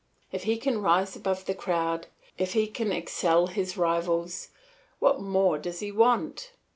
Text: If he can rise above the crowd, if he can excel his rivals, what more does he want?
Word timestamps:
If 0.31 0.45
he 0.45 0.57
can 0.57 0.81
rise 0.81 1.15
above 1.15 1.45
the 1.45 1.53
crowd, 1.53 2.07
if 2.35 2.53
he 2.53 2.65
can 2.65 2.91
excel 2.91 3.45
his 3.45 3.77
rivals, 3.77 4.47
what 4.97 5.21
more 5.21 5.59
does 5.59 5.79
he 5.79 5.91
want? 5.91 6.53